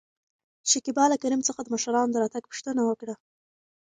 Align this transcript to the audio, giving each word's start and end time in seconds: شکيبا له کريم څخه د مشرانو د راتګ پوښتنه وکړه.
شکيبا 0.71 1.05
له 1.11 1.17
کريم 1.23 1.41
څخه 1.47 1.61
د 1.63 1.67
مشرانو 1.75 2.13
د 2.13 2.15
راتګ 2.23 2.43
پوښتنه 2.51 2.81
وکړه. 2.85 3.15